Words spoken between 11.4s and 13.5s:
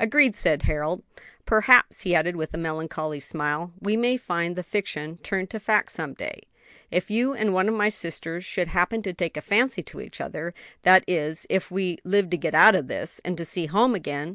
if we live to get out of this and to